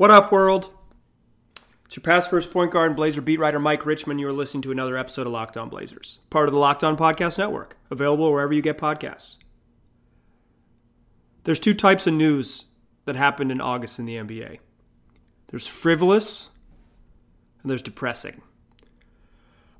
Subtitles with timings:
[0.00, 0.70] What up, world?
[1.84, 4.18] It's your pass first point guard and Blazer beat writer Mike Richman.
[4.18, 6.96] You are listening to another episode of Locked On Blazers, part of the Locked On
[6.96, 9.36] Podcast Network, available wherever you get podcasts.
[11.44, 12.64] There's two types of news
[13.04, 14.60] that happened in August in the NBA
[15.48, 16.48] there's frivolous
[17.60, 18.40] and there's depressing.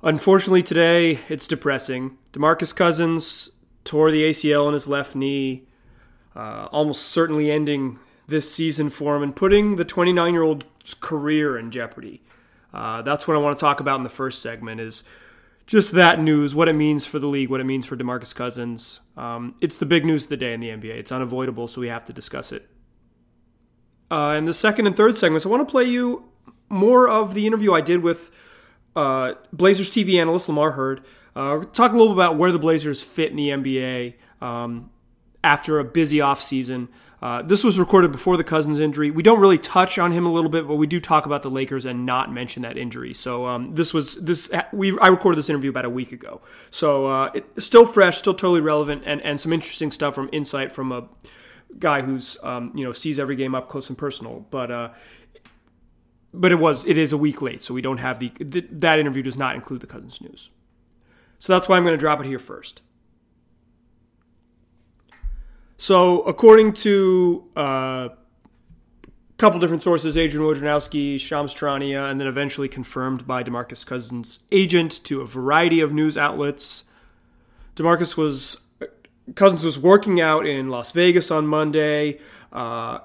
[0.03, 2.19] Unfortunately, today it's depressing.
[2.33, 3.49] DeMarcus Cousins
[3.83, 5.63] tore the ACL in his left knee,
[6.35, 7.97] uh, almost certainly ending
[8.27, 12.21] this season for him and putting the 29 year old's career in jeopardy.
[12.73, 15.03] Uh, that's what I want to talk about in the first segment is
[15.67, 18.99] just that news, what it means for the league, what it means for DeMarcus Cousins.
[19.15, 20.95] Um, it's the big news of the day in the NBA.
[20.95, 22.67] It's unavoidable, so we have to discuss it.
[24.09, 26.25] Uh, in the second and third segments, I want to play you
[26.67, 28.31] more of the interview I did with
[28.95, 31.05] uh, Blazers TV analyst Lamar Hurd.
[31.35, 34.89] Uh, talk a little about where the Blazers fit in the NBA um,
[35.43, 36.89] after a busy offseason.
[37.21, 39.11] Uh, this was recorded before the Cousins injury.
[39.11, 41.51] We don't really touch on him a little bit, but we do talk about the
[41.51, 43.13] Lakers and not mention that injury.
[43.13, 46.41] So um, this was this we I recorded this interview about a week ago.
[46.71, 50.71] So uh, it's still fresh, still totally relevant, and and some interesting stuff from insight
[50.71, 51.07] from a
[51.77, 54.47] guy who's um, you know sees every game up close and personal.
[54.49, 54.89] But uh,
[56.33, 58.97] but it was it is a week late, so we don't have the th- that
[58.97, 60.49] interview does not include the Cousins news.
[61.37, 62.81] So that's why I'm going to drop it here first.
[65.81, 68.17] So, according to uh, a
[69.37, 75.03] couple different sources, Adrian Wojnarowski, Shams Charania, and then eventually confirmed by DeMarcus Cousins' agent
[75.05, 76.83] to a variety of news outlets,
[77.75, 78.63] DeMarcus was
[79.33, 82.19] Cousins was working out in Las Vegas on Monday
[82.53, 82.99] uh,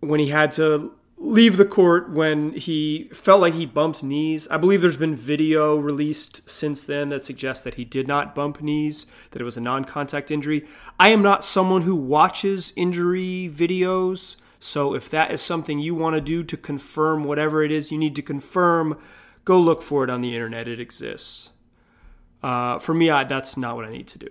[0.00, 4.46] when he had to leave the court when he felt like he bumped knees.
[4.48, 8.62] I believe there's been video released since then that suggests that he did not bump
[8.62, 10.64] knees, that it was a non contact injury.
[11.00, 16.16] I am not someone who watches injury videos, so if that is something you want
[16.16, 18.98] to do to confirm whatever it is you need to confirm,
[19.44, 20.68] go look for it on the internet.
[20.68, 21.50] It exists.
[22.42, 24.28] Uh, for me, I, that's not what I need to do.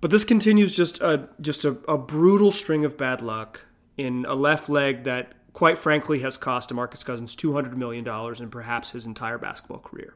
[0.00, 3.62] But this continues just a just a, a brutal string of bad luck
[3.96, 8.90] in a left leg that quite frankly has cost DeMarcus Cousins $200 million and perhaps
[8.90, 10.14] his entire basketball career.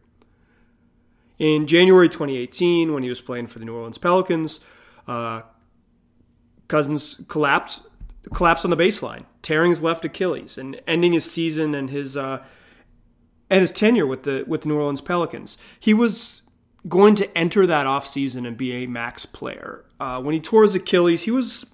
[1.39, 4.61] In January 2018, when he was playing for the New Orleans Pelicans,
[5.09, 5.41] uh,
[6.69, 7.87] Cousins collapsed
[8.35, 12.45] collapsed on the baseline, tearing his left Achilles and ending his season and his uh,
[13.49, 15.57] and his tenure with the with the New Orleans Pelicans.
[15.81, 16.43] He was
[16.87, 19.87] going to enter that offseason and be a max player.
[19.99, 21.65] Uh, when he tore his Achilles, he was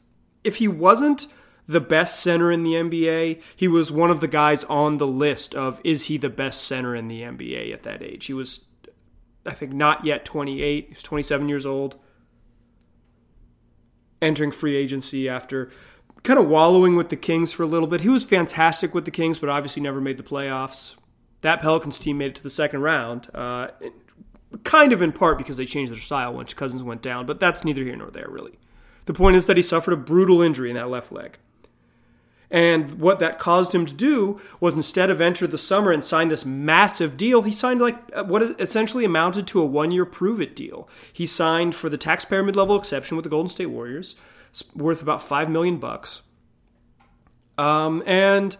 [0.44, 1.26] if he wasn't
[1.66, 3.42] the best center in the NBA.
[3.54, 6.94] He was one of the guys on the list of is he the best center
[6.94, 8.26] in the NBA at that age.
[8.26, 8.64] He was,
[9.44, 10.84] I think, not yet 28.
[10.84, 11.96] He was 27 years old,
[14.22, 15.70] entering free agency after
[16.22, 18.00] kind of wallowing with the Kings for a little bit.
[18.00, 20.96] He was fantastic with the Kings, but obviously never made the playoffs.
[21.42, 23.28] That Pelicans team made it to the second round.
[23.34, 23.68] Uh,
[24.64, 27.64] kind of in part because they changed their style once Cousins went down, but that's
[27.64, 28.58] neither here nor there, really.
[29.04, 31.38] The point is that he suffered a brutal injury in that left leg.
[32.50, 36.28] And what that caused him to do was instead of enter the summer and sign
[36.28, 40.54] this massive deal, he signed like what essentially amounted to a one year prove it
[40.54, 40.88] deal.
[41.12, 44.14] He signed for the taxpayer mid level exception with the Golden State Warriors,
[44.74, 46.22] worth about five million bucks.
[47.58, 48.56] Um, and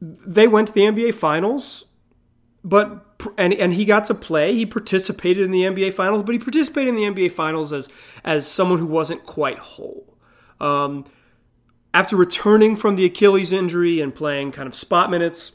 [0.00, 1.86] they went to the NBA Finals,
[2.62, 3.04] but
[3.36, 4.54] and and he got to play.
[4.54, 7.88] He participated in the NBA Finals, but he participated in the NBA Finals as
[8.22, 10.16] as someone who wasn't quite whole.
[10.60, 11.04] Um,
[11.98, 15.50] after returning from the Achilles injury and playing kind of spot minutes,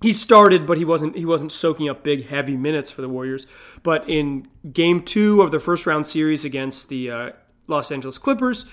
[0.00, 3.46] he started, but he wasn't he wasn't soaking up big heavy minutes for the Warriors.
[3.82, 7.30] But in Game Two of the first round series against the uh,
[7.66, 8.70] Los Angeles Clippers,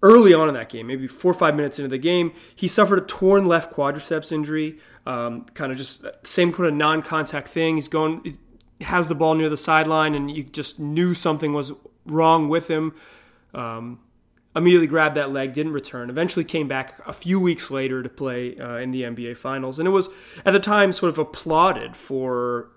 [0.00, 2.98] early on in that game, maybe four or five minutes into the game, he suffered
[3.00, 4.78] a torn left quadriceps injury.
[5.04, 7.74] Um, kind of just same kind of non-contact thing.
[7.74, 8.38] He's going,
[8.80, 11.72] has the ball near the sideline, and you just knew something was
[12.06, 12.94] wrong with him.
[13.52, 14.00] Um,
[14.54, 16.10] immediately grabbed that leg, didn't return.
[16.10, 19.88] Eventually came back a few weeks later to play uh, in the NBA Finals, and
[19.88, 20.08] it was
[20.44, 22.70] at the time sort of applauded for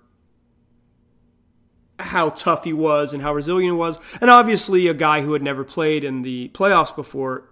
[1.98, 3.98] how tough he was and how resilient he was.
[4.20, 7.48] And obviously, a guy who had never played in the playoffs before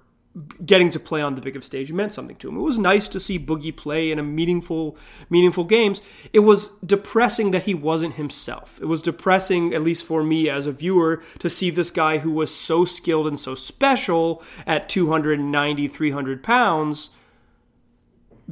[0.64, 2.56] getting to play on the biggest stage meant something to him.
[2.56, 4.96] It was nice to see Boogie play in a meaningful,
[5.30, 6.02] meaningful games.
[6.32, 8.80] It was depressing that he wasn't himself.
[8.82, 12.32] It was depressing, at least for me as a viewer, to see this guy who
[12.32, 17.10] was so skilled and so special at 290, 300 pounds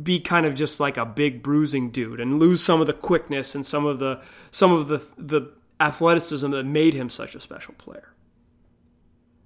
[0.00, 3.54] be kind of just like a big bruising dude and lose some of the quickness
[3.54, 7.74] and some of the some of the the athleticism that made him such a special
[7.74, 8.11] player.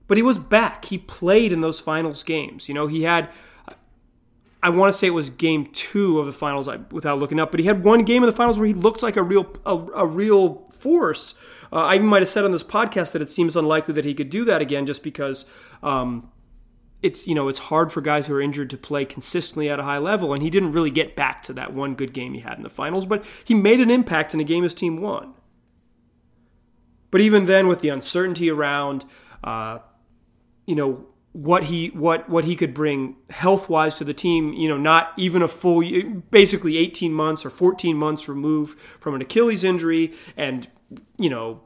[0.08, 0.84] But he was back.
[0.84, 2.68] He played in those finals games.
[2.68, 3.28] You know, he had
[4.62, 7.60] I want to say it was game two of the finals without looking up, but
[7.60, 10.06] he had one game in the finals where he looked like a real a, a
[10.06, 11.34] real force.
[11.72, 14.30] Uh, I might have said on this podcast that it seems unlikely that he could
[14.30, 15.44] do that again, just because
[15.84, 16.32] um,
[17.00, 19.84] it's you know it's hard for guys who are injured to play consistently at a
[19.84, 22.56] high level, and he didn't really get back to that one good game he had
[22.56, 25.34] in the finals, but he made an impact in a game his team won.
[27.12, 29.04] But even then, with the uncertainty around,
[29.44, 29.78] uh,
[30.66, 34.54] you know what he what what he could bring health wise to the team.
[34.54, 35.82] You know, not even a full,
[36.30, 40.66] basically 18 months or 14 months removed from an Achilles injury, and
[41.18, 41.60] you know,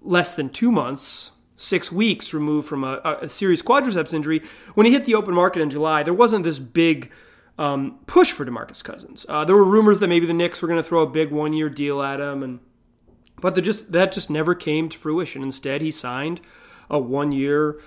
[0.00, 1.32] less than two months.
[1.58, 4.42] Six weeks removed from a, a serious quadriceps injury.
[4.74, 7.10] When he hit the open market in July, there wasn't this big
[7.58, 9.24] um, push for DeMarcus Cousins.
[9.26, 11.70] Uh, there were rumors that maybe the Knicks were going to throw a big one-year
[11.70, 12.60] deal at him, and
[13.40, 15.42] but just that just never came to fruition.
[15.42, 16.42] Instead, he signed
[16.90, 17.80] a one-year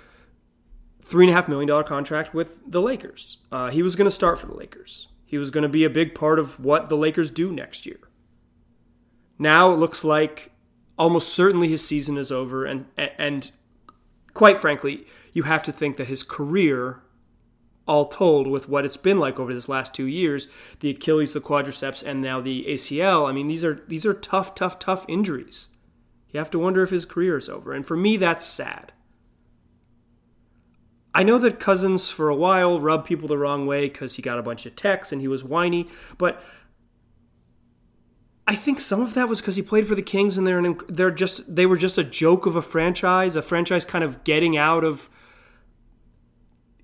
[1.10, 3.38] three and a half million dollar contract with the Lakers.
[3.50, 5.08] Uh, he was going to start for the Lakers.
[5.26, 7.98] He was going to be a big part of what the Lakers do next year.
[9.38, 10.52] Now it looks like
[10.96, 13.50] almost certainly his season is over, and and
[14.34, 17.02] quite frankly, you have to think that his career,
[17.88, 20.46] all told, with what it's been like over this last two years,
[20.78, 23.28] the Achilles, the quadriceps, and now the ACL.
[23.28, 25.68] I mean, these are these are tough, tough, tough injuries.
[26.30, 28.92] You have to wonder if his career is over, and for me, that's sad.
[31.14, 34.38] I know that Cousins for a while rubbed people the wrong way because he got
[34.38, 36.42] a bunch of techs and he was whiny, but
[38.46, 40.78] I think some of that was because he played for the Kings and they're an,
[40.88, 44.56] they're just they were just a joke of a franchise, a franchise kind of getting
[44.56, 45.08] out of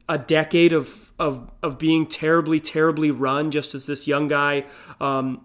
[0.09, 4.65] a decade of of of being terribly terribly run, just as this young guy
[5.01, 5.45] um,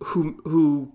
[0.00, 0.92] who who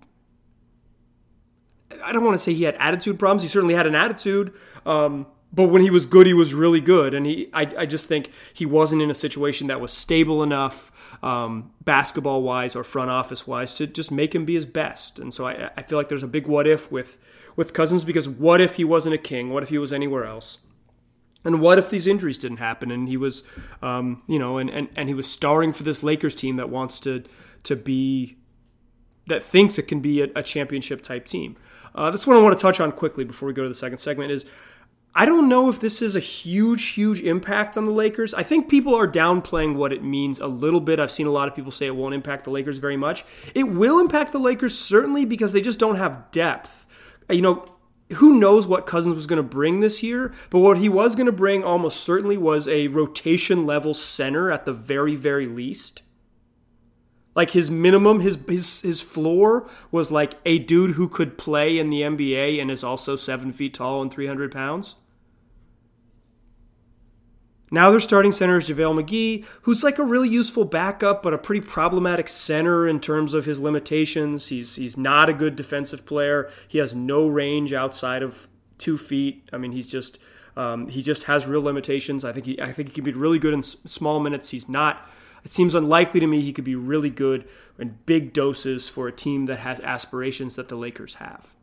[2.02, 3.42] I don't want to say he had attitude problems.
[3.44, 4.54] He certainly had an attitude.
[4.86, 5.28] Um,
[5.58, 8.30] but when he was good, he was really good, and he I, I just think
[8.54, 10.92] he wasn't in a situation that was stable enough,
[11.24, 15.18] um, basketball wise or front office wise, to just make him be his best.
[15.18, 17.18] And so I, I feel like there's a big what if with
[17.56, 19.50] with Cousins because what if he wasn't a king?
[19.50, 20.60] What if he was anywhere else?
[21.44, 23.44] And what if these injuries didn't happen and he was,
[23.82, 27.00] um, you know, and, and, and he was starring for this Lakers team that wants
[27.00, 27.24] to
[27.64, 28.38] to be
[29.26, 31.58] that thinks it can be a, a championship type team.
[31.96, 33.98] Uh, that's what I want to touch on quickly before we go to the second
[33.98, 34.32] segment.
[34.32, 34.46] Is
[35.20, 38.36] I don't know if this is a huge, huge impact on the Lakers.
[38.36, 41.00] I think people are downplaying what it means a little bit.
[41.00, 43.26] I've seen a lot of people say it won't impact the Lakers very much.
[43.56, 46.86] It will impact the Lakers certainly because they just don't have depth.
[47.32, 47.66] You know,
[48.14, 51.26] who knows what Cousins was going to bring this year, but what he was going
[51.26, 56.04] to bring almost certainly was a rotation level center at the very, very least.
[57.34, 61.90] Like his minimum, his his his floor was like a dude who could play in
[61.90, 64.94] the NBA and is also seven feet tall and three hundred pounds.
[67.70, 71.38] Now their starting center is JaVale McGee, who's like a really useful backup, but a
[71.38, 74.48] pretty problematic center in terms of his limitations.
[74.48, 76.50] He's he's not a good defensive player.
[76.68, 78.48] He has no range outside of
[78.78, 79.50] two feet.
[79.52, 80.18] I mean, he's just
[80.56, 82.24] um, he just has real limitations.
[82.24, 84.52] I think he I think he can be really good in small minutes.
[84.52, 85.10] He's not.
[85.44, 87.48] It seems unlikely to me he could be really good
[87.78, 91.54] in big doses for a team that has aspirations that the Lakers have.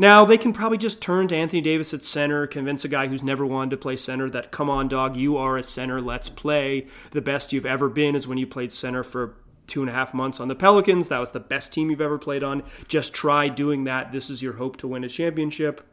[0.00, 3.24] Now, they can probably just turn to Anthony Davis at center, convince a guy who's
[3.24, 6.86] never wanted to play center that, come on, dog, you are a center, let's play.
[7.10, 9.34] The best you've ever been is when you played center for
[9.66, 11.08] two and a half months on the Pelicans.
[11.08, 12.62] That was the best team you've ever played on.
[12.86, 14.12] Just try doing that.
[14.12, 15.84] This is your hope to win a championship.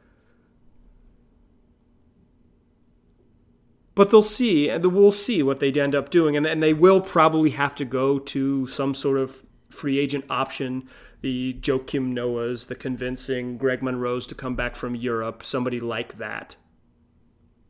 [3.95, 7.51] But they'll see, and we'll see what they end up doing, and they will probably
[7.51, 10.87] have to go to some sort of free agent option
[11.25, 16.55] the Joakim Noahs, the convincing Greg Monroes to come back from Europe, somebody like that.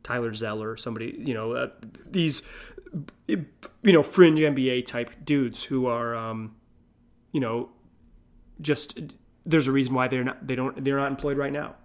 [0.02, 1.70] Tyler Zeller, somebody, you know, uh,
[2.04, 2.42] these,
[3.26, 3.46] you
[3.82, 6.54] know, fringe NBA type dudes who are, um,
[7.32, 7.70] you know,
[8.60, 9.00] just
[9.46, 11.76] there's a reason why they're not they don't they're not employed right now.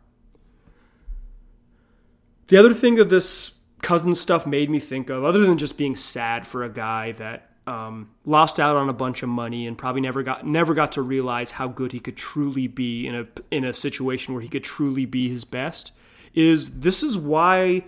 [2.48, 5.96] The other thing that this cousin stuff made me think of, other than just being
[5.96, 10.02] sad for a guy that um, lost out on a bunch of money and probably
[10.02, 13.64] never got never got to realize how good he could truly be in a in
[13.64, 15.92] a situation where he could truly be his best.
[16.34, 17.84] Is this is why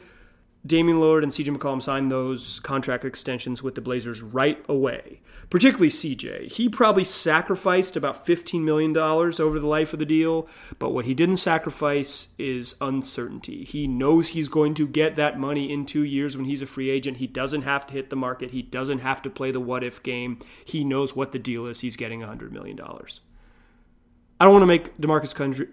[0.65, 5.22] Damian Lillard and CJ McCollum signed those contract extensions with the Blazers right away
[5.53, 6.51] particularly CJ.
[6.51, 10.48] He probably sacrificed about $15 million over the life of the deal,
[10.79, 13.63] but what he didn't sacrifice is uncertainty.
[13.63, 16.89] He knows he's going to get that money in two years when he's a free
[16.89, 17.17] agent.
[17.17, 20.01] He doesn't have to hit the market, he doesn't have to play the what if
[20.01, 20.39] game.
[20.65, 21.82] He knows what the deal is.
[21.82, 22.79] He's getting $100 million.
[22.82, 25.67] I don't want to make DeMarcus,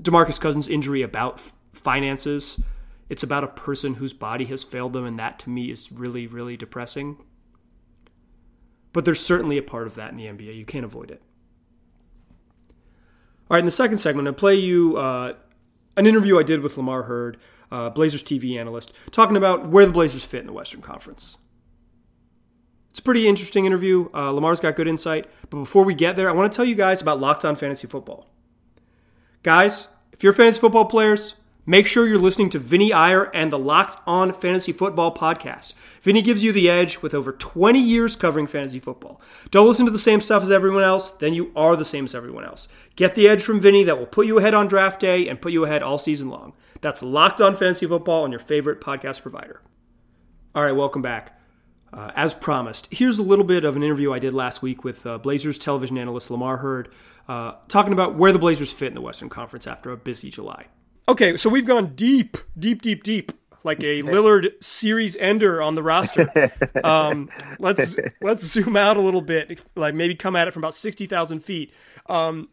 [0.00, 1.40] DeMarcus Cousins' injury about
[1.72, 2.62] finances
[3.12, 6.26] It's about a person whose body has failed them, and that to me is really,
[6.26, 7.18] really depressing.
[8.94, 10.56] But there's certainly a part of that in the NBA.
[10.56, 11.20] You can't avoid it.
[12.70, 15.34] All right, in the second segment, I'll play you uh,
[15.94, 17.36] an interview I did with Lamar Hurd,
[17.70, 21.36] uh, Blazers TV analyst, talking about where the Blazers fit in the Western Conference.
[22.92, 24.08] It's a pretty interesting interview.
[24.14, 25.28] Uh, Lamar's got good insight.
[25.50, 27.86] But before we get there, I want to tell you guys about Locked On Fantasy
[27.86, 28.26] Football.
[29.42, 33.58] Guys, if you're fantasy football players, make sure you're listening to Vinny Iyer and the
[33.58, 35.74] Locked On Fantasy Football podcast.
[36.00, 39.20] Vinny gives you the edge with over 20 years covering fantasy football.
[39.50, 42.14] Don't listen to the same stuff as everyone else, then you are the same as
[42.14, 42.68] everyone else.
[42.96, 45.52] Get the edge from Vinny that will put you ahead on draft day and put
[45.52, 46.52] you ahead all season long.
[46.80, 49.60] That's Locked On Fantasy Football on your favorite podcast provider.
[50.54, 51.38] All right, welcome back.
[51.92, 55.06] Uh, as promised, here's a little bit of an interview I did last week with
[55.06, 56.90] uh, Blazers television analyst Lamar Hurd,
[57.28, 60.66] uh, talking about where the Blazers fit in the Western Conference after a busy July.
[61.08, 63.32] Okay, so we've gone deep, deep, deep, deep,
[63.64, 66.30] like a Lillard series ender on the roster.
[66.84, 67.30] Um,
[67.60, 71.06] let's let's zoom out a little bit, like maybe come at it from about sixty
[71.06, 71.72] thousand feet.
[72.06, 72.48] Um,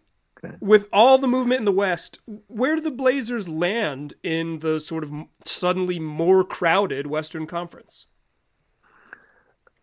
[0.59, 5.03] with all the movement in the West, where do the Blazers land in the sort
[5.03, 5.11] of
[5.43, 8.07] suddenly more crowded Western Conference?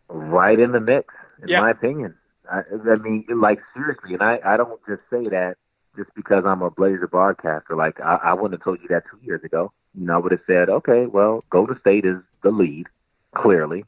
[0.09, 1.61] right in the mix, in yeah.
[1.61, 2.15] my opinion.
[2.51, 5.57] I, I mean, like seriously, and I, I don't just say that
[5.97, 7.75] just because I'm a Blazer broadcaster.
[7.75, 9.73] Like I, I wouldn't have told you that two years ago.
[9.95, 12.87] You know, I would have said, okay, well, Golden State is the lead,
[13.35, 13.85] clearly.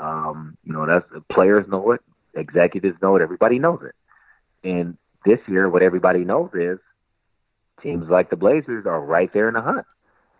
[0.00, 2.00] Um, you know, that's players know it,
[2.34, 3.94] executives know it, everybody knows it.
[4.66, 6.78] And this year, what everybody knows is
[7.82, 9.86] teams like the Blazers are right there in the hunt,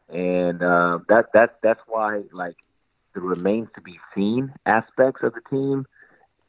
[0.08, 2.56] and uh, that that that's why like
[3.14, 5.86] the remains to be seen aspects of the team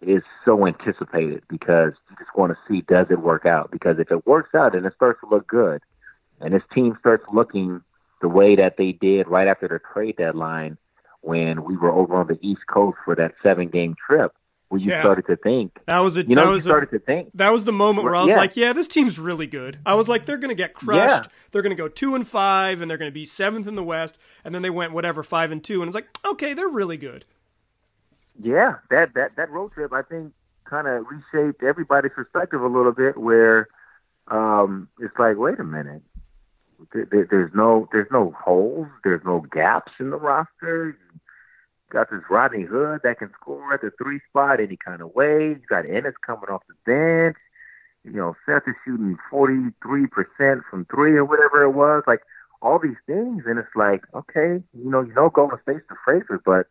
[0.07, 3.71] is so anticipated because you just want to see does it work out.
[3.71, 5.81] Because if it works out and it starts to look good,
[6.39, 7.81] and this team starts looking
[8.21, 10.77] the way that they did right after the trade deadline
[11.21, 14.33] when we were over on the East Coast for that seven game trip,
[14.67, 15.01] where you yeah.
[15.01, 17.63] started to think that was a you know you started a, to think that was
[17.63, 18.37] the moment where I was yeah.
[18.37, 19.79] like, yeah, this team's really good.
[19.85, 21.25] I was like, they're going to get crushed.
[21.25, 21.31] Yeah.
[21.51, 23.83] They're going to go two and five, and they're going to be seventh in the
[23.83, 24.19] West.
[24.43, 27.25] And then they went whatever five and two, and it's like, okay, they're really good.
[28.41, 30.33] Yeah, that that that road trip, I think,
[30.65, 33.17] kind of reshaped everybody's perspective a little bit.
[33.17, 33.67] Where
[34.27, 36.01] um, it's like, wait a minute,
[36.93, 40.97] there, there's no there's no holes, there's no gaps in the roster
[41.93, 45.49] got this Rodney Hood that can score at the three spot any kind of way.
[45.49, 47.37] You got Enes coming off the bench.
[48.03, 49.71] You know, Seth is shooting 43%
[50.69, 52.03] from three or whatever it was.
[52.05, 52.21] Like
[52.61, 53.43] all these things.
[53.45, 56.67] And it's like, okay, you know, you know, Golden State's the Fraser, but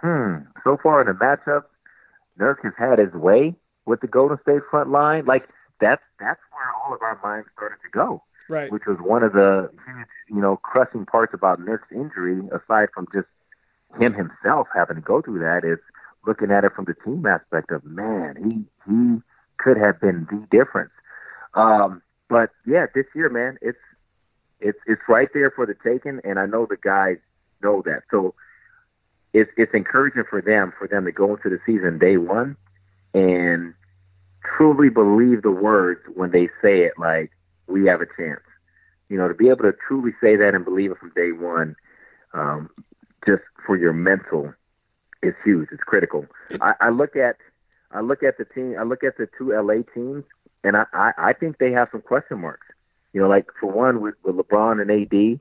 [0.00, 1.64] hmm, so far in the matchup,
[2.38, 3.54] Nurk has had his way
[3.86, 5.24] with the Golden State front line.
[5.26, 5.48] Like
[5.80, 8.22] that's, that's where all of our minds started to go.
[8.48, 8.70] Right.
[8.70, 13.08] Which was one of the huge, you know, crushing parts about Nurk's injury, aside from
[13.12, 13.26] just
[13.98, 15.78] him himself having to go through that is
[16.26, 19.22] looking at it from the team aspect of man, he he
[19.58, 20.90] could have been the difference.
[21.54, 23.78] Um, but yeah, this year, man, it's
[24.60, 27.18] it's it's right there for the taking, and I know the guys
[27.62, 28.02] know that.
[28.10, 28.34] So
[29.36, 32.56] it's it's encouraging for them for them to go into the season day one
[33.12, 33.74] and
[34.56, 37.30] truly believe the words when they say it, like
[37.66, 38.40] we have a chance.
[39.08, 41.76] You know, to be able to truly say that and believe it from day one,
[42.32, 42.70] um,
[43.26, 44.52] just for your mental
[45.22, 45.68] is huge.
[45.70, 46.26] It's critical.
[46.60, 47.36] I, I look at
[47.92, 48.76] I look at the team.
[48.78, 50.24] I look at the two LA teams,
[50.64, 52.66] and I, I, I think they have some question marks.
[53.12, 55.40] You know, like for one, with, with LeBron and AD,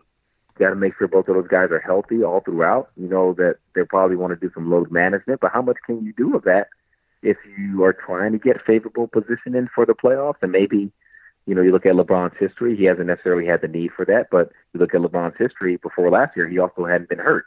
[0.60, 2.90] got to make sure both of those guys are healthy all throughout.
[2.98, 6.04] You know that they probably want to do some load management, but how much can
[6.06, 6.68] you do of that
[7.22, 10.42] if you are trying to get favorable positioning for the playoffs?
[10.42, 10.92] And maybe,
[11.46, 14.28] you know, you look at LeBron's history; he hasn't necessarily had the need for that.
[14.32, 17.46] But you look at LeBron's history before last year; he also hadn't been hurt.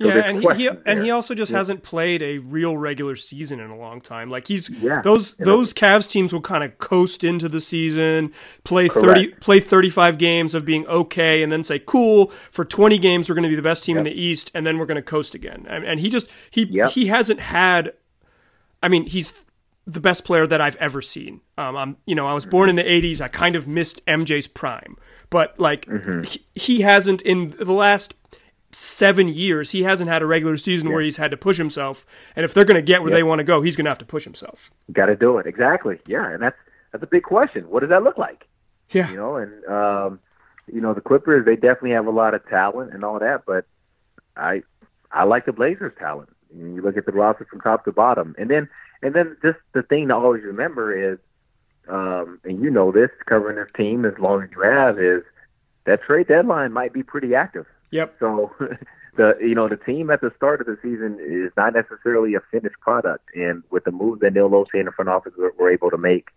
[0.00, 1.58] So yeah, and he, he and he also just yeah.
[1.58, 4.30] hasn't played a real regular season in a long time.
[4.30, 5.02] Like he's yeah.
[5.02, 9.06] those those Cavs teams will kind of coast into the season, play Correct.
[9.06, 13.28] thirty play thirty five games of being okay, and then say, "Cool, for twenty games
[13.28, 14.06] we're going to be the best team yep.
[14.06, 15.66] in the East," and then we're going to coast again.
[15.68, 16.92] And, and he just he yep.
[16.92, 17.92] he hasn't had.
[18.80, 19.32] I mean, he's
[19.84, 21.40] the best player that I've ever seen.
[21.56, 23.20] Um, I'm, you know, I was born in the '80s.
[23.20, 24.96] I kind of missed MJ's prime,
[25.28, 26.22] but like mm-hmm.
[26.22, 28.14] he, he hasn't in the last
[28.72, 30.94] seven years, he hasn't had a regular season yeah.
[30.94, 32.04] where he's had to push himself.
[32.36, 33.16] And if they're going to get where yeah.
[33.16, 34.70] they want to go, he's going to have to push himself.
[34.92, 35.98] Got to do it exactly.
[36.06, 36.56] Yeah, and that's
[36.92, 37.68] that's a big question.
[37.68, 38.46] What does that look like?
[38.90, 40.20] Yeah, you know, and um,
[40.72, 43.66] you know the Clippers they definitely have a lot of talent and all that, but
[44.36, 44.62] I
[45.10, 46.30] I like the Blazers' talent.
[46.56, 48.68] You look at the roster from top to bottom, and then
[49.02, 51.18] and then just the thing to always remember is,
[51.88, 55.22] um, and you know this, covering this team as long as you have is
[55.84, 58.16] that trade deadline might be pretty active Yep.
[58.18, 58.52] So
[59.16, 62.40] the you know the team at the start of the season is not necessarily a
[62.50, 65.70] finished product, and with the move that Neil Olshey and the front office were, were
[65.70, 66.28] able to make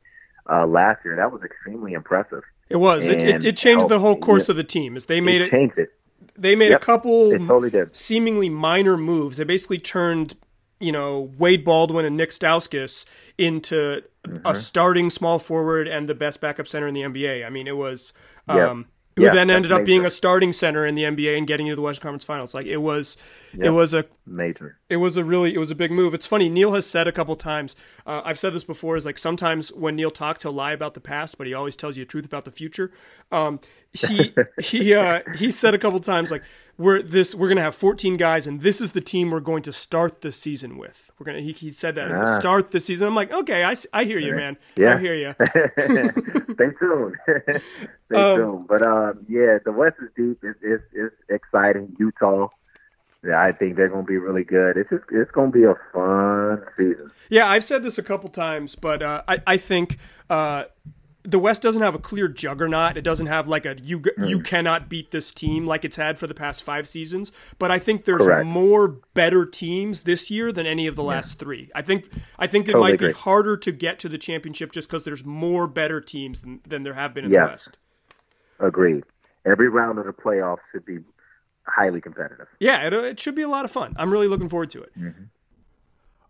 [0.50, 2.44] uh, last year, that was extremely impressive.
[2.70, 3.08] It was.
[3.08, 4.96] It, it, it, changed the whole course yeah, of the team.
[4.96, 5.90] As they made it, it changed it.
[6.38, 9.38] They made yep, a couple totally seemingly minor moves.
[9.38, 10.36] They basically turned
[10.80, 13.06] you know Wade Baldwin and Nick Stauskas
[13.38, 14.48] into mm-hmm.
[14.48, 17.46] a starting small forward and the best backup center in the NBA.
[17.46, 18.14] I mean, it was.
[18.48, 21.68] Um, who yeah, then ended up being a starting center in the NBA and getting
[21.68, 22.54] into the Western Conference Finals.
[22.54, 23.18] Like it was,
[23.54, 23.68] yep.
[23.68, 24.78] it was a major.
[24.90, 26.14] It was a really, it was a big move.
[26.14, 26.48] It's funny.
[26.48, 27.76] Neil has said a couple times.
[28.06, 28.96] Uh, I've said this before.
[28.96, 31.98] Is like sometimes when Neil talks, he'll lie about the past, but he always tells
[31.98, 32.92] you the truth about the future.
[33.32, 33.60] Um,
[33.92, 36.44] he he uh, he said a couple times like
[36.82, 39.72] we're this we're gonna have 14 guys and this is the team we're going to
[39.72, 41.12] start the season with.
[41.20, 42.40] We're gonna he, he said that ah.
[42.40, 43.08] start the season.
[43.08, 44.58] I'm like okay, I, I hear you, man.
[44.76, 45.36] Yeah, I hear you.
[46.56, 47.16] Stay tuned.
[48.08, 48.68] Stay um, tuned.
[48.68, 50.40] But um, yeah, the West is deep.
[50.44, 51.96] It's it's, it's exciting.
[52.00, 52.50] Utah.
[53.24, 54.78] Yeah, I think they're going to be really good.
[54.78, 57.12] It's just, it's going to be a fun season.
[57.30, 60.66] Yeah, I've said this a couple times, but uh, I I think uh,
[61.24, 62.98] the West doesn't have a clear juggernaut.
[62.98, 66.28] It doesn't have like a you you cannot beat this team like it's had for
[66.28, 67.32] the past five seasons.
[67.60, 68.46] But I think there's Correct.
[68.46, 71.10] more better teams this year than any of the yeah.
[71.10, 71.70] last three.
[71.76, 72.10] I think
[72.40, 73.10] I think it totally might agree.
[73.10, 76.84] be harder to get to the championship just because there's more better teams than, than
[76.84, 77.46] there have been in yes.
[77.46, 77.78] the West.
[78.60, 79.04] Agreed.
[79.46, 81.00] Every round of the playoffs should be
[81.66, 82.48] highly competitive.
[82.60, 83.96] Yeah, it, it should be a lot of fun.
[83.98, 84.92] I'm really looking forward to it.
[84.98, 85.24] Mm-hmm.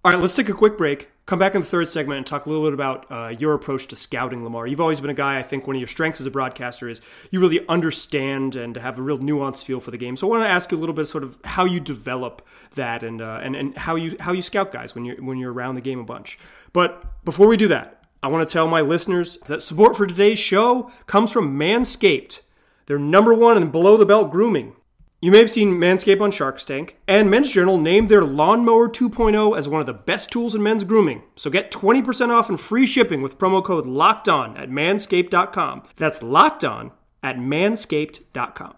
[0.04, 1.12] All right, let's take a quick break.
[1.32, 3.88] Come back in the third segment and talk a little bit about uh, your approach
[3.88, 4.68] to scouting Lamar.
[4.68, 7.00] You've always been a guy, I think one of your strengths as a broadcaster is
[7.30, 10.18] you really understand and have a real nuanced feel for the game.
[10.18, 12.46] So I want to ask you a little bit sort of how you develop
[12.76, 15.54] that and, uh, and, and how you how you scout guys when you're, when you're
[15.54, 16.38] around the game a bunch.
[16.74, 20.38] But before we do that, I want to tell my listeners that support for today's
[20.38, 22.42] show comes from Manscaped.
[22.88, 24.76] They're number one in below the belt grooming.
[25.24, 29.56] You may have seen Manscaped on Shark Tank, and Men's Journal named their Lawnmower 2.0
[29.56, 31.22] as one of the best tools in men's grooming.
[31.36, 35.84] So get 20% off and free shipping with promo code LOCKEDON at manscaped.com.
[35.96, 36.92] That's locked on
[37.22, 38.74] at manscaped.com.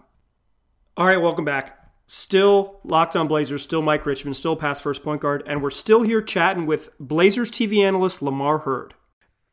[0.98, 1.80] All right, welcome back.
[2.08, 6.02] Still Locked On Blazers, still Mike Richman, still pass first point guard, and we're still
[6.02, 8.96] here chatting with Blazers TV analyst Lamar Hurd.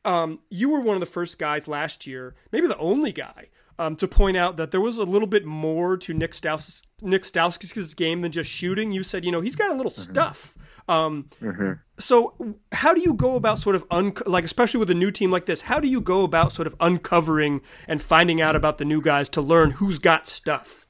[0.05, 3.47] Um, you were one of the first guys last year, maybe the only guy,
[3.81, 7.23] um, to point out that there was a little bit more to Nick, Staus- Nick
[7.23, 8.93] Stauskas' game than just shooting.
[8.93, 10.13] You said, you know, he's got a little mm-hmm.
[10.13, 10.55] stuff.
[10.87, 11.73] Um, mm-hmm.
[11.99, 12.35] So,
[12.73, 15.47] how do you go about sort of un- like, especially with a new team like
[15.47, 15.63] this?
[15.63, 19.31] How do you go about sort of uncovering and finding out about the new guys
[19.31, 20.87] to learn who's got stuff?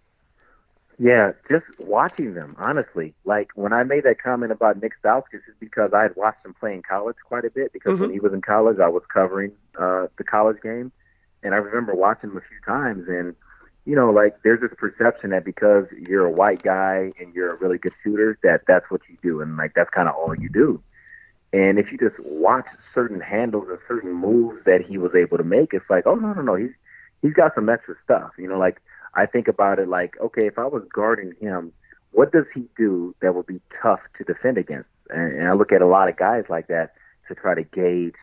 [0.98, 3.14] Yeah, just watching them, honestly.
[3.24, 6.54] Like when I made that comment about Nick Stauskas, is because I had watched him
[6.54, 7.72] play in college quite a bit.
[7.72, 8.02] Because mm-hmm.
[8.02, 10.90] when he was in college, I was covering uh, the college game,
[11.42, 13.34] and I remember watching him a few times, and
[13.84, 17.56] you know, like there's this perception that because you're a white guy and you're a
[17.56, 20.48] really good shooter, that that's what you do, and like that's kind of all you
[20.48, 20.82] do.
[21.52, 25.44] And if you just watch certain handles and certain moves that he was able to
[25.44, 26.70] make, it's like, oh no, no, no, he's
[27.22, 28.32] he's got some extra stuff.
[28.38, 28.80] You know, like
[29.14, 31.72] I think about it like, okay, if I was guarding him,
[32.12, 34.88] what does he do that would be tough to defend against?
[35.08, 36.94] And, and I look at a lot of guys like that
[37.28, 38.14] to try to gauge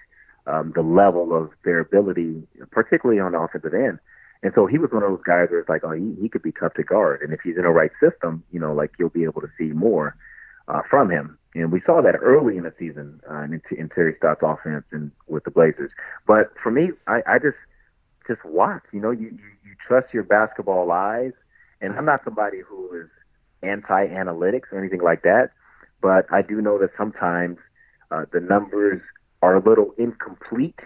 [0.47, 3.99] um, the level of their ability, particularly on the offensive end.
[4.43, 6.43] And so he was one of those guys where it's like, oh, he, he could
[6.43, 7.21] be tough to guard.
[7.21, 9.71] And if he's in the right system, you know, like you'll be able to see
[9.73, 10.15] more
[10.67, 11.37] uh, from him.
[11.55, 15.11] And we saw that early in the season uh, in, in Terry Stotts' offense and
[15.27, 15.91] with the Blazers.
[16.27, 17.57] But for me, I, I just
[18.27, 18.83] just watch.
[18.91, 21.33] You know, you, you you trust your basketball eyes.
[21.79, 23.09] And I'm not somebody who is
[23.61, 25.51] anti-analytics or anything like that,
[26.01, 27.57] but I do know that sometimes
[28.09, 29.01] uh, the numbers
[29.41, 30.79] are a little incomplete.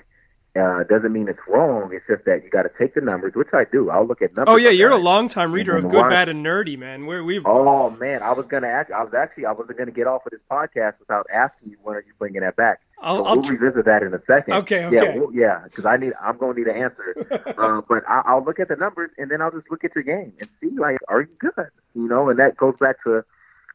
[0.54, 1.92] Uh, doesn't mean it's wrong.
[1.94, 3.90] It's just that you got to take the numbers, which I do.
[3.90, 4.52] I'll look at numbers.
[4.54, 7.06] Oh yeah, you're a long time reader of Good, Bad, and Nerdy, man.
[7.06, 7.46] Where we've.
[7.46, 8.92] Oh man, I was gonna ask.
[8.92, 11.96] I was actually I wasn't gonna get off of this podcast without asking you when
[11.96, 12.82] are you bringing that back.
[13.00, 14.56] I'll, so I'll we'll tr- revisit that in a second.
[14.56, 14.96] Okay, okay.
[14.98, 16.12] Yeah, well, yeah, because I need.
[16.22, 17.16] I'm gonna need an answer.
[17.58, 20.04] uh, but I, I'll look at the numbers and then I'll just look at your
[20.04, 21.70] game and see like, are you good?
[21.96, 23.24] You know, and that goes back to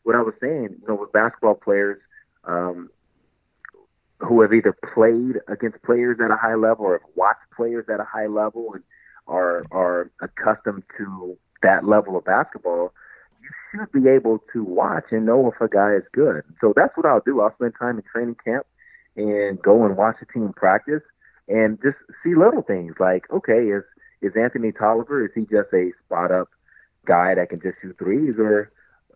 [0.03, 0.77] what I was saying.
[0.79, 1.99] You know, with basketball players.
[2.45, 2.91] Um,
[4.19, 8.01] who have either played against players at a high level or have watched players at
[8.01, 8.83] a high level and
[9.27, 12.93] are are accustomed to that level of basketball,
[13.43, 16.43] you should be able to watch and know if a guy is good.
[16.61, 17.41] So that's what I'll do.
[17.41, 18.67] I'll spend time in training camp
[19.17, 21.03] and go and watch the team practice
[21.49, 23.85] and just see little things like, okay, is
[24.23, 26.49] is Anthony Tolliver, is he just a spot up
[27.07, 28.73] guy that can just shoot threes or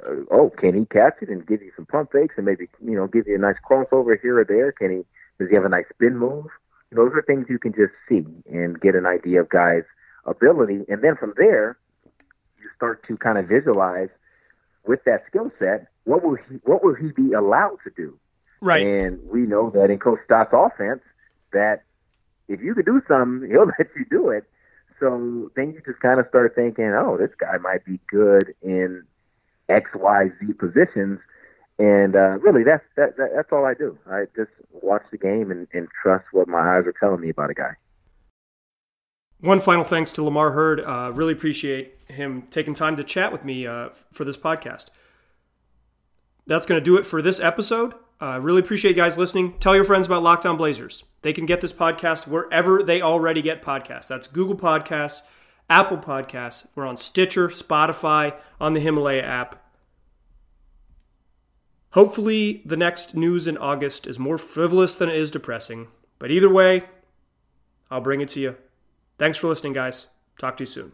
[0.07, 2.97] Uh, oh, can he catch it and give you some pump fakes and maybe you
[2.97, 4.73] know give you a nice crossover here or there?
[4.73, 5.05] Can he?
[5.39, 6.47] Does he have a nice spin move?
[6.93, 9.85] Those are things you can just see and get an idea of guys'
[10.27, 11.79] ability, and then from there,
[12.61, 14.09] you start to kind of visualize
[14.87, 18.19] with that skill set, what will he what will he be allowed to do?
[18.61, 18.85] Right.
[18.85, 21.01] And we know that in Coach Stotts' offense,
[21.53, 21.83] that
[22.49, 24.45] if you could do something, he'll let you do it.
[24.99, 29.05] So then you just kind of start thinking, oh, this guy might be good in
[29.71, 31.21] X, Y, Z positions.
[31.79, 33.97] And uh, really, that's that, that, that's all I do.
[34.11, 37.51] I just watch the game and, and trust what my eyes are telling me about
[37.51, 37.73] a guy.
[39.41, 40.81] One final thanks to Lamar Hurd.
[40.81, 44.91] Uh, really appreciate him taking time to chat with me uh, for this podcast.
[46.47, 47.95] That's going to do it for this episode.
[48.21, 49.55] Uh, really appreciate you guys listening.
[49.59, 51.05] Tell your friends about Locked On Blazers.
[51.23, 54.07] They can get this podcast wherever they already get podcasts.
[54.07, 55.23] That's Google Podcasts,
[55.71, 56.67] Apple Podcasts.
[56.75, 59.65] We're on Stitcher, Spotify, on the Himalaya app.
[61.93, 65.89] Hopefully, the next news in August is more frivolous than it is depressing.
[66.19, 66.85] But either way,
[67.91, 68.57] I'll bring it to you.
[69.17, 70.09] Thanks for listening, guys.
[70.39, 70.93] Talk to you soon.